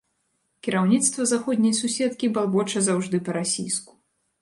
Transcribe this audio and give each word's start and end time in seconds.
Кіраўніцтва 0.67 1.27
заходняй 1.33 1.77
суседкі 1.83 2.33
балбоча 2.41 2.85
заўжды 2.91 3.25
па-расійску. 3.29 3.91